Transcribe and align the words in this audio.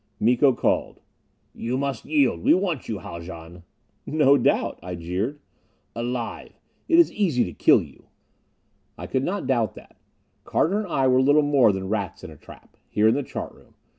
Miko 0.19 0.51
called, 0.51 0.99
"You 1.53 1.77
must 1.77 2.05
yield. 2.05 2.41
We 2.41 2.55
want 2.55 2.89
you, 2.89 2.97
Haljan." 2.97 3.61
"No 4.07 4.35
doubt," 4.35 4.79
I 4.81 4.95
jeered. 4.95 5.39
"Alive. 5.95 6.59
It 6.87 6.97
is 6.97 7.11
easy 7.11 7.43
to 7.43 7.53
kill 7.53 7.83
you." 7.83 8.05
I 8.97 9.05
could 9.05 9.23
not 9.23 9.45
doubt 9.45 9.75
that. 9.75 9.95
Carter 10.43 10.79
and 10.79 10.87
I 10.91 11.07
were 11.07 11.21
little 11.21 11.43
more 11.43 11.71
than 11.71 11.87
rats 11.87 12.23
in 12.23 12.31
a 12.31 12.35
trap, 12.35 12.77
here 12.89 13.07
in 13.09 13.13
the 13.13 13.21
chart 13.21 13.53
room. 13.53 13.75